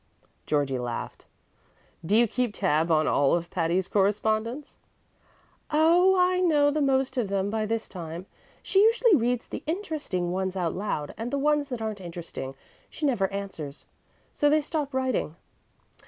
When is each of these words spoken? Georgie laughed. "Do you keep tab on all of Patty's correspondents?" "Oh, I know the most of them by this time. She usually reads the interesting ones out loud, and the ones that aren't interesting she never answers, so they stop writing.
Georgie 0.47 0.79
laughed. 0.79 1.27
"Do 2.03 2.17
you 2.17 2.25
keep 2.27 2.55
tab 2.55 2.89
on 2.89 3.07
all 3.07 3.35
of 3.35 3.51
Patty's 3.51 3.87
correspondents?" 3.87 4.77
"Oh, 5.69 6.15
I 6.17 6.39
know 6.39 6.71
the 6.71 6.81
most 6.81 7.17
of 7.17 7.27
them 7.27 7.51
by 7.51 7.67
this 7.67 7.87
time. 7.87 8.25
She 8.63 8.81
usually 8.81 9.15
reads 9.15 9.47
the 9.47 9.61
interesting 9.67 10.31
ones 10.31 10.57
out 10.57 10.73
loud, 10.73 11.13
and 11.19 11.29
the 11.29 11.37
ones 11.37 11.69
that 11.69 11.83
aren't 11.83 12.01
interesting 12.01 12.55
she 12.89 13.05
never 13.05 13.31
answers, 13.31 13.85
so 14.33 14.49
they 14.49 14.59
stop 14.61 14.91
writing. 14.91 15.35